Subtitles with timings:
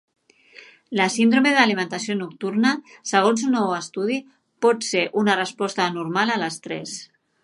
[0.99, 2.71] La síndrome d'alimentació nocturna,
[3.11, 4.17] segons un nou estudi,
[4.67, 6.97] pot ser una resposta anormal a l'estrès.